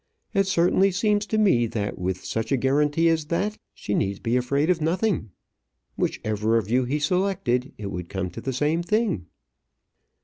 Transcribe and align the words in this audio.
It 0.33 0.47
certainly 0.47 0.89
seems 0.89 1.27
to 1.27 1.37
me 1.37 1.67
that 1.67 1.99
with 1.99 2.25
such 2.25 2.51
a 2.51 2.57
guarantee 2.57 3.07
as 3.07 3.25
that 3.25 3.59
she 3.75 3.93
needs 3.93 4.17
be 4.17 4.35
afraid 4.35 4.71
of 4.71 4.81
nothing. 4.81 5.29
Whichever 5.95 6.57
of 6.57 6.71
you 6.71 6.85
he 6.85 6.97
selected, 6.97 7.71
it 7.77 7.91
would 7.91 8.09
come 8.09 8.31
to 8.31 8.41
the 8.41 8.51
same 8.51 8.81
thing." 8.81 9.27